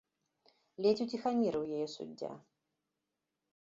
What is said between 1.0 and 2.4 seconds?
уціхамірыў яе суддзя.